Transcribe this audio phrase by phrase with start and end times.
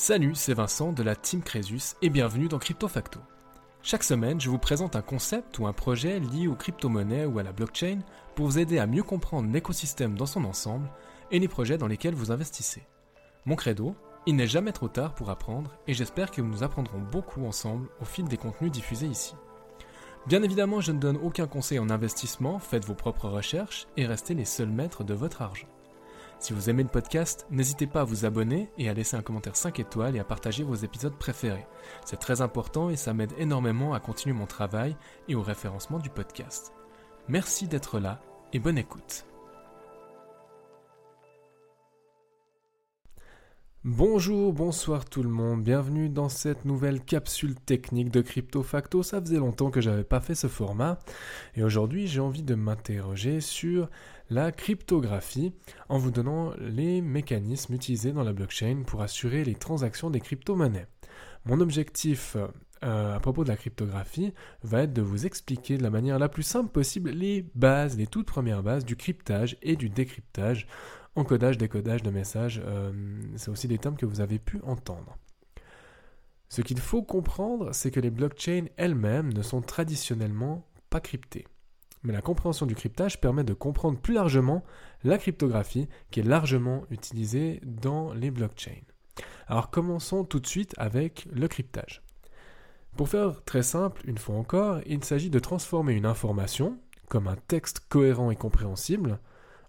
[0.00, 3.18] Salut, c'est Vincent de la Team Crésus et bienvenue dans Crypto Facto.
[3.82, 7.42] Chaque semaine, je vous présente un concept ou un projet lié aux crypto-monnaies ou à
[7.42, 7.98] la blockchain
[8.36, 10.88] pour vous aider à mieux comprendre l'écosystème dans son ensemble
[11.32, 12.86] et les projets dans lesquels vous investissez.
[13.44, 17.44] Mon credo, il n'est jamais trop tard pour apprendre et j'espère que nous apprendrons beaucoup
[17.44, 19.34] ensemble au fil des contenus diffusés ici.
[20.28, 24.34] Bien évidemment, je ne donne aucun conseil en investissement, faites vos propres recherches et restez
[24.34, 25.66] les seuls maîtres de votre argent.
[26.40, 29.56] Si vous aimez le podcast, n'hésitez pas à vous abonner et à laisser un commentaire
[29.56, 31.66] 5 étoiles et à partager vos épisodes préférés.
[32.04, 34.96] C'est très important et ça m'aide énormément à continuer mon travail
[35.28, 36.72] et au référencement du podcast.
[37.28, 38.20] Merci d'être là
[38.52, 39.26] et bonne écoute.
[43.84, 49.04] Bonjour, bonsoir tout le monde, bienvenue dans cette nouvelle capsule technique de Crypto Facto.
[49.04, 50.98] Ça faisait longtemps que j'avais pas fait ce format
[51.54, 53.88] et aujourd'hui j'ai envie de m'interroger sur
[54.30, 55.52] la cryptographie
[55.88, 60.88] en vous donnant les mécanismes utilisés dans la blockchain pour assurer les transactions des crypto-monnaies.
[61.44, 62.36] Mon objectif
[62.84, 66.28] euh, à propos de la cryptographie va être de vous expliquer de la manière la
[66.28, 70.66] plus simple possible les bases, les toutes premières bases du cryptage et du décryptage
[71.18, 72.92] encodage, décodage de messages, euh,
[73.36, 75.16] c'est aussi des termes que vous avez pu entendre.
[76.48, 81.46] Ce qu'il faut comprendre, c'est que les blockchains elles-mêmes ne sont traditionnellement pas cryptées.
[82.02, 84.64] Mais la compréhension du cryptage permet de comprendre plus largement
[85.04, 88.82] la cryptographie qui est largement utilisée dans les blockchains.
[89.46, 92.02] Alors commençons tout de suite avec le cryptage.
[92.96, 97.36] Pour faire très simple, une fois encore, il s'agit de transformer une information, comme un
[97.36, 99.20] texte cohérent et compréhensible,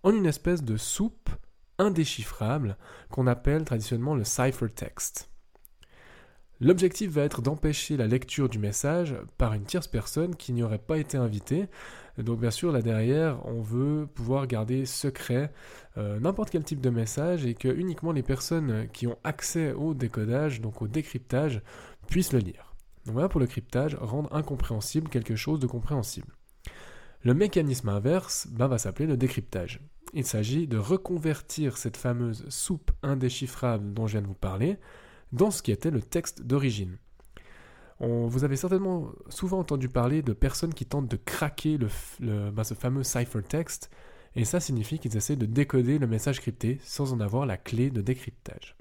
[0.03, 1.29] en une espèce de soupe
[1.77, 2.77] indéchiffrable
[3.09, 5.29] qu'on appelle traditionnellement le ciphertext.
[6.61, 10.77] L'objectif va être d'empêcher la lecture du message par une tierce personne qui n'y aurait
[10.77, 11.67] pas été invitée.
[12.17, 15.53] Donc bien sûr, là derrière, on veut pouvoir garder secret
[15.97, 19.93] euh, n'importe quel type de message et que uniquement les personnes qui ont accès au
[19.93, 21.61] décodage, donc au décryptage,
[22.07, 22.75] puissent le lire.
[23.05, 26.27] Donc voilà pour le cryptage, rendre incompréhensible quelque chose de compréhensible.
[27.21, 29.81] Le mécanisme inverse ben, va s'appeler le décryptage.
[30.13, 34.77] Il s'agit de reconvertir cette fameuse soupe indéchiffrable dont je viens de vous parler
[35.31, 36.97] dans ce qui était le texte d'origine.
[37.99, 41.77] vous avez certainement souvent entendu parler de personnes qui tentent de craquer
[42.19, 43.91] ben, ce fameux ciphertext,
[44.35, 47.89] et ça signifie qu'ils essaient de décoder le message crypté sans en avoir la clé
[47.89, 48.75] de décryptage.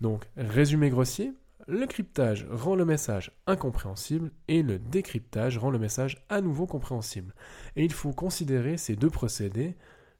[0.00, 1.32] Donc, résumé grossier,
[1.68, 7.34] le cryptage rend le message incompréhensible et le décryptage rend le message à nouveau compréhensible.
[7.76, 9.76] Et il faut considérer ces deux procédés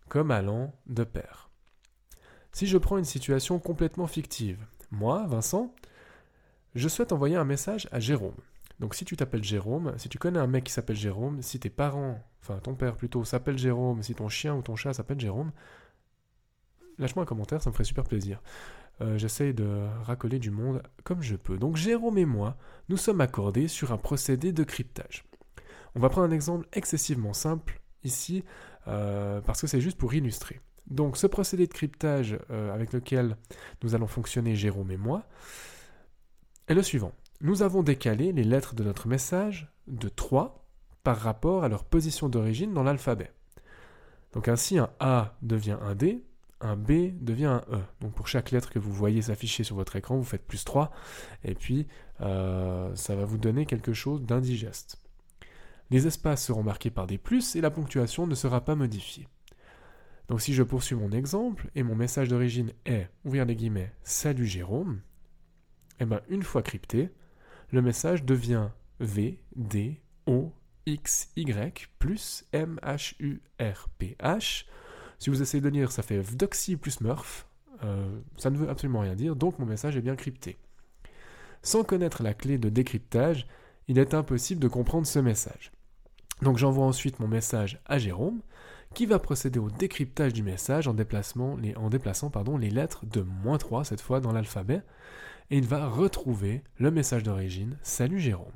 [0.09, 1.49] comme allant de pair.
[2.53, 5.75] Si je prends une situation complètement fictive, moi, Vincent,
[6.75, 8.37] je souhaite envoyer un message à Jérôme.
[8.79, 11.71] Donc si tu t'appelles Jérôme, si tu connais un mec qui s'appelle Jérôme, si tes
[11.71, 15.51] parents, enfin ton père plutôt, s'appelle Jérôme, si ton chien ou ton chat s'appelle Jérôme,
[16.99, 18.43] lâche-moi un commentaire, ça me ferait super plaisir.
[19.01, 21.57] Euh, j'essaye de racoler du monde comme je peux.
[21.57, 22.57] Donc Jérôme et moi,
[22.89, 25.25] nous sommes accordés sur un procédé de cryptage.
[25.95, 28.45] On va prendre un exemple excessivement simple ici,
[28.87, 30.61] euh, parce que c'est juste pour illustrer.
[30.89, 33.37] Donc ce procédé de cryptage euh, avec lequel
[33.83, 35.25] nous allons fonctionner Jérôme et moi
[36.67, 37.13] est le suivant.
[37.41, 40.67] Nous avons décalé les lettres de notre message de 3
[41.05, 43.33] par rapport à leur position d'origine dans l'alphabet.
[44.33, 46.25] Donc ainsi un A devient un D,
[46.61, 47.81] un B devient un E.
[48.01, 50.91] Donc pour chaque lettre que vous voyez s'afficher sur votre écran, vous faites plus 3,
[51.45, 51.87] et puis
[52.21, 55.01] euh, ça va vous donner quelque chose d'indigeste.
[55.91, 59.29] Les espaces seront marqués par des plus et la ponctuation ne sera pas modifiée.
[60.29, 64.47] Donc si je poursuis mon exemple et mon message d'origine est, ouvrir les guillemets, salut
[64.47, 65.01] Jérôme,
[66.01, 67.11] et eh bien une fois crypté,
[67.71, 68.69] le message devient
[69.01, 70.53] V, D, O,
[70.87, 74.65] X, Y plus M, H, U, R, P, H,
[75.19, 77.47] si vous essayez de lire, ça fait Vdoxy plus Murph.
[77.85, 80.59] Euh, ça ne veut absolument rien dire, donc mon message est bien crypté.
[81.63, 83.47] Sans connaître la clé de décryptage,
[83.89, 85.73] il est impossible de comprendre ce message.
[86.43, 88.41] Donc j'envoie ensuite mon message à Jérôme,
[88.95, 90.97] qui va procéder au décryptage du message en,
[91.61, 94.83] les, en déplaçant pardon, les lettres de moins 3 cette fois dans l'alphabet,
[95.51, 98.53] et il va retrouver le message d'origine Salut Jérôme.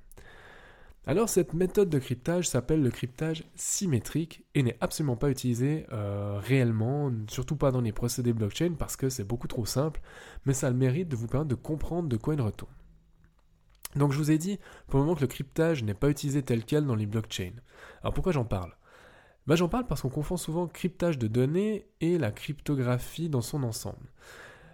[1.04, 6.38] Alors cette méthode de cryptage s'appelle le cryptage symétrique et n'est absolument pas utilisée euh,
[6.38, 10.00] réellement, surtout pas dans les procédés blockchain parce que c'est beaucoup trop simple,
[10.46, 12.72] mais ça a le mérite de vous permettre de comprendre de quoi il retourne.
[13.96, 16.64] Donc je vous ai dit pour le moment que le cryptage n'est pas utilisé tel
[16.64, 17.54] quel dans les blockchains.
[18.02, 18.72] Alors pourquoi j'en parle?
[19.48, 23.64] Bah, J'en parle parce qu'on confond souvent cryptage de données et la cryptographie dans son
[23.64, 24.12] ensemble.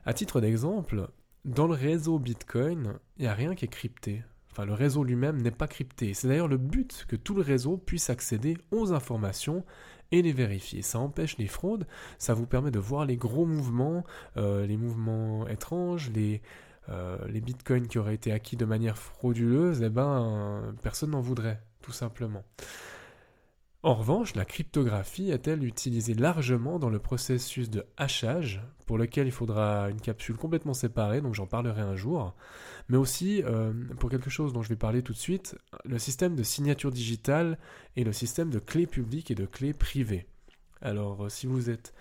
[0.04, 1.08] À titre d'exemple,
[1.46, 4.22] dans le réseau Bitcoin, il n'y a rien qui est crypté
[4.64, 6.14] le réseau lui-même n'est pas crypté.
[6.14, 9.64] C'est d'ailleurs le but que tout le réseau puisse accéder aux informations
[10.10, 10.82] et les vérifier.
[10.82, 11.86] Ça empêche les fraudes,
[12.18, 14.04] ça vous permet de voir les gros mouvements,
[14.36, 16.40] euh, les mouvements étranges, les,
[17.28, 21.92] les bitcoins qui auraient été acquis de manière frauduleuse, eh ben, personne n'en voudrait, tout
[21.92, 22.42] simplement.
[23.84, 29.32] En revanche, la cryptographie est-elle utilisée largement dans le processus de hachage, pour lequel il
[29.32, 32.34] faudra une capsule complètement séparée, donc j'en parlerai un jour,
[32.88, 36.34] mais aussi euh, pour quelque chose dont je vais parler tout de suite, le système
[36.34, 37.56] de signature digitale
[37.94, 40.26] et le système de clés publiques et de clés privées.
[40.82, 41.94] Alors, euh, si vous êtes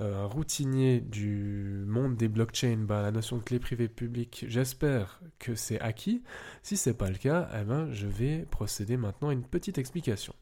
[0.00, 5.54] euh, routinier du monde des blockchains, bah, la notion de clé privée publique, j'espère que
[5.54, 6.24] c'est acquis.
[6.64, 9.78] Si ce n'est pas le cas, eh ben, je vais procéder maintenant à une petite
[9.78, 10.34] explication.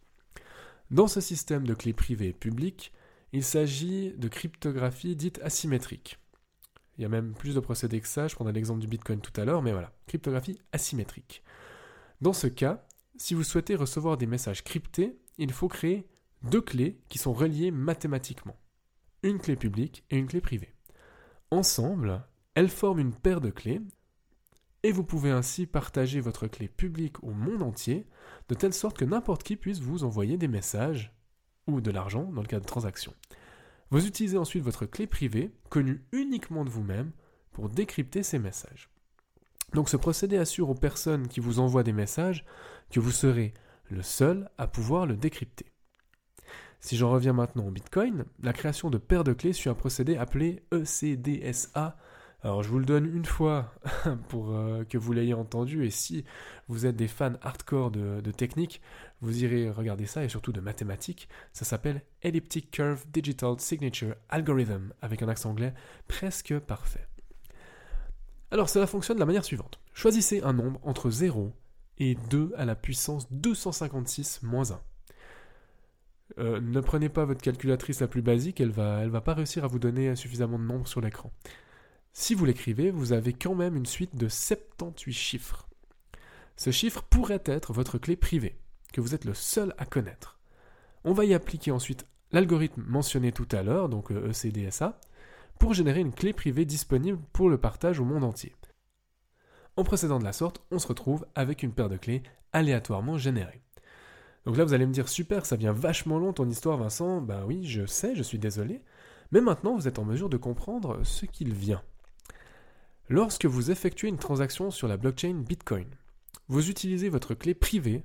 [0.91, 2.93] Dans ce système de clés privées publiques,
[3.33, 6.19] il s'agit de cryptographie dite asymétrique.
[6.99, 9.39] Il y a même plus de procédés que ça, je prendrai l'exemple du Bitcoin tout
[9.41, 11.43] à l'heure, mais voilà, cryptographie asymétrique.
[12.21, 12.85] Dans ce cas,
[13.17, 16.09] si vous souhaitez recevoir des messages cryptés, il faut créer
[16.43, 18.59] deux clés qui sont reliées mathématiquement.
[19.23, 20.75] Une clé publique et une clé privée.
[21.51, 23.81] Ensemble, elles forment une paire de clés
[24.83, 28.07] et vous pouvez ainsi partager votre clé publique au monde entier,
[28.49, 31.15] de telle sorte que n'importe qui puisse vous envoyer des messages
[31.67, 33.15] ou de l'argent dans le cas de transactions.
[33.91, 37.13] Vous utilisez ensuite votre clé privée, connue uniquement de vous-même,
[37.53, 38.89] pour décrypter ces messages.
[39.75, 42.45] Donc ce procédé assure aux personnes qui vous envoient des messages
[42.91, 43.55] que vous serez
[43.89, 45.67] le seul à pouvoir le décrypter.
[46.81, 50.17] Si j'en reviens maintenant au Bitcoin, la création de paires de clés suit un procédé
[50.17, 51.97] appelé ECDSA
[52.43, 53.75] alors je vous le donne une fois
[54.29, 56.25] pour euh, que vous l'ayez entendu et si
[56.69, 58.81] vous êtes des fans hardcore de, technique,
[59.21, 61.29] vous irez regarder ça et surtout de mathématiques.
[61.53, 65.75] Ça s'appelle Elliptic Curve Digital Signature Algorithm avec un accent anglais
[66.09, 67.07] presque parfait.
[68.51, 69.79] Alors cela fonctionne de la manière suivante.
[69.93, 71.53] Choisissez un nombre entre 0
[71.99, 74.81] et 2 à la puissance 256 moins 1.
[76.39, 79.65] Euh, ne prenez pas votre calculatrice la plus basique, elle va, elle va pas réussir
[79.65, 81.33] à vous donner suffisamment de nombres sur l'écran.
[82.13, 85.69] Si vous l'écrivez, vous avez quand même une suite de 78 chiffres.
[86.57, 88.59] Ce chiffre pourrait être votre clé privée,
[88.93, 90.39] que vous êtes le seul à connaître.
[91.05, 95.75] On va y appliquer ensuite l'algorithme mentionné tout à l'heure, donc ECDSA, euh, e pour
[95.75, 98.55] générer une clé privée disponible pour le partage au monde entier.
[99.77, 102.23] En procédant de la sorte, on se retrouve avec une paire de clés
[102.53, 103.63] aléatoirement générées.
[104.45, 107.21] Donc là, vous allez me dire, super, ça vient vachement long ton histoire, Vincent.
[107.21, 108.83] Ben oui, je sais, je suis désolé.
[109.33, 111.83] Mais maintenant, vous êtes en mesure de comprendre ce qu'il vient.
[113.13, 115.89] Lorsque vous effectuez une transaction sur la blockchain Bitcoin,
[116.47, 118.05] vous utilisez votre clé privée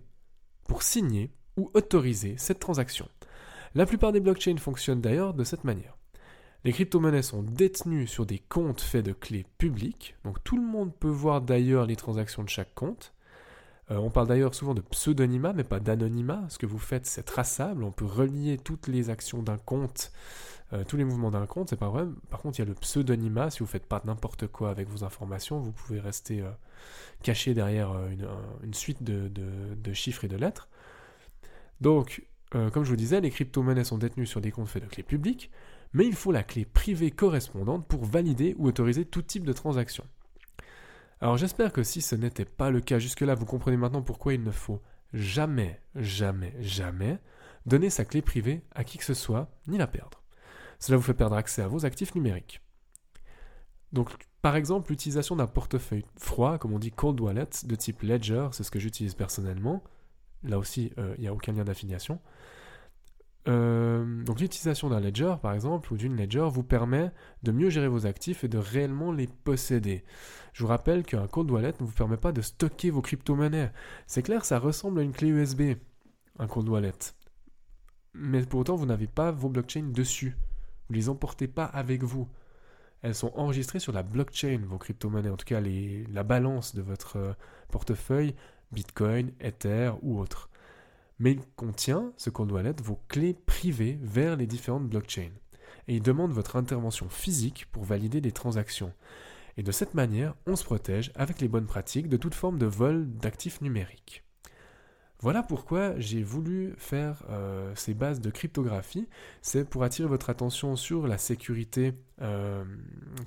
[0.67, 3.07] pour signer ou autoriser cette transaction.
[3.75, 5.95] La plupart des blockchains fonctionnent d'ailleurs de cette manière.
[6.63, 10.91] Les crypto-monnaies sont détenues sur des comptes faits de clés publiques, donc tout le monde
[10.95, 13.13] peut voir d'ailleurs les transactions de chaque compte.
[13.91, 16.47] Euh, on parle d'ailleurs souvent de pseudonymat, mais pas d'anonymat.
[16.49, 17.83] Ce que vous faites, c'est traçable.
[17.83, 20.11] On peut relier toutes les actions d'un compte
[20.73, 22.05] euh, tous les mouvements d'un compte, c'est pas vrai.
[22.29, 23.51] Par contre, il y a le pseudonymat.
[23.51, 26.49] Si vous faites pas n'importe quoi avec vos informations, vous pouvez rester euh,
[27.21, 28.09] caché derrière euh,
[28.63, 30.67] une, suite de, chiffres et de lettres.
[31.81, 35.03] Donc, comme je vous disais, les crypto-monnaies sont détenues sur des comptes faits de clés
[35.03, 35.51] publiques,
[35.91, 40.05] mais il faut la clé privée correspondante pour valider ou autoriser tout type de transaction.
[41.19, 44.43] Alors j'espère que si ce n'était pas le cas jusque-là, vous comprenez maintenant pourquoi il
[44.43, 44.81] ne faut
[45.13, 47.19] jamais, jamais, jamais
[47.65, 50.24] donner sa clé privée à qui que ce soit, ni la perdre.
[50.79, 52.61] Cela vous fait perdre accès à vos actifs numériques.
[53.93, 54.09] Donc,
[54.41, 58.63] par exemple, l'utilisation d'un portefeuille froid, comme on dit cold wallet, de type Ledger, c'est
[58.63, 59.83] ce que j'utilise personnellement.
[60.43, 62.19] Là aussi, euh, il n'y a aucun lien d'affiliation.
[63.47, 67.11] Euh, donc l'utilisation d'un ledger, par exemple, ou d'une ledger, vous permet
[67.43, 70.03] de mieux gérer vos actifs et de réellement les posséder.
[70.53, 73.71] Je vous rappelle qu'un cold wallet ne vous permet pas de stocker vos crypto-monnaies.
[74.07, 75.73] C'est clair, ça ressemble à une clé USB,
[76.39, 76.93] un cold wallet.
[78.13, 80.35] Mais pour autant, vous n'avez pas vos blockchains dessus.
[80.87, 82.27] Vous ne les emportez pas avec vous.
[83.01, 87.17] Elles sont enregistrées sur la blockchain, vos crypto-monnaies, en tout cas la balance de votre
[87.17, 87.33] euh,
[87.69, 88.35] portefeuille,
[88.71, 90.49] Bitcoin, Ether ou autre.
[91.19, 95.31] Mais il contient, ce qu'on doit l'être, vos clés privées vers les différentes blockchains.
[95.87, 98.91] Et il demande votre intervention physique pour valider les transactions.
[99.57, 102.65] Et de cette manière, on se protège avec les bonnes pratiques de toute forme de
[102.65, 104.24] vol d'actifs numériques.
[105.21, 109.07] Voilà pourquoi j'ai voulu faire euh, ces bases de cryptographie.
[109.41, 112.63] C'est pour attirer votre attention sur la sécurité euh,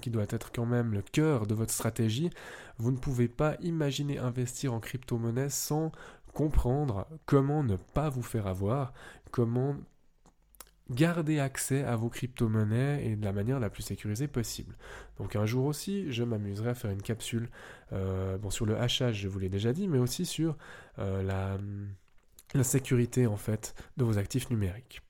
[0.01, 2.31] qui doit être quand même le cœur de votre stratégie.
[2.79, 5.91] Vous ne pouvez pas imaginer investir en crypto-monnaie sans
[6.35, 8.93] comprendre comment ne pas vous faire avoir,
[9.31, 9.75] comment
[10.91, 14.77] garder accès à vos crypto-monnaies et de la manière la plus sécurisée possible.
[15.19, 17.51] Donc un jour aussi, je m'amuserai à faire une capsule
[17.93, 20.57] euh, sur le hachage, je vous l'ai déjà dit, mais aussi sur
[20.99, 21.59] euh, la,
[22.55, 25.03] la sécurité en fait de vos actifs numériques.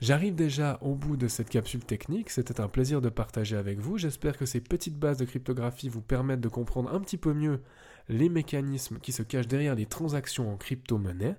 [0.00, 3.98] J'arrive déjà au bout de cette capsule technique, c'était un plaisir de partager avec vous,
[3.98, 7.60] j'espère que ces petites bases de cryptographie vous permettent de comprendre un petit peu mieux
[8.08, 11.36] les mécanismes qui se cachent derrière les transactions en crypto-monnaie.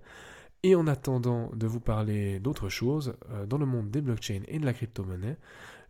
[0.64, 4.60] Et en attendant de vous parler d'autres choses euh, dans le monde des blockchains et
[4.60, 5.38] de la crypto-monnaie,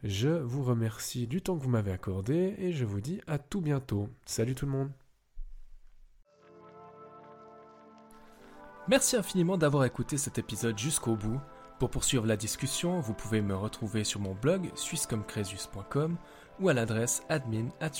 [0.03, 3.61] je vous remercie du temps que vous m'avez accordé et je vous dis à tout
[3.61, 4.07] bientôt.
[4.25, 4.91] Salut tout le monde
[8.87, 11.39] Merci infiniment d'avoir écouté cet épisode jusqu'au bout.
[11.77, 16.17] Pour poursuivre la discussion, vous pouvez me retrouver sur mon blog suissecomcresus.com
[16.59, 17.91] ou à l'adresse admin at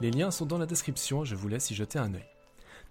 [0.00, 2.31] Les liens sont dans la description, je vous laisse y jeter un œil.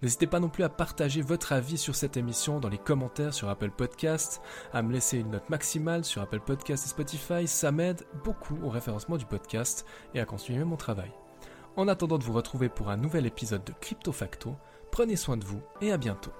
[0.02, 3.48] N'hésitez pas non plus à partager votre avis sur cette émission dans les commentaires sur
[3.48, 4.42] Apple Podcast,
[4.72, 8.68] à me laisser une note maximale sur Apple Podcast et Spotify, ça m'aide beaucoup au
[8.68, 11.12] référencement du podcast et à continuer mon travail.
[11.76, 14.56] En attendant de vous retrouver pour un nouvel épisode de Crypto Facto,
[14.90, 16.32] prenez soin de vous et à bientôt.